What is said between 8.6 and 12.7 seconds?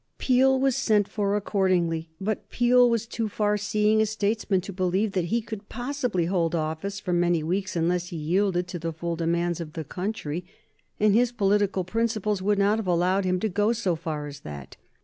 to the full demands of the country, and his political principles would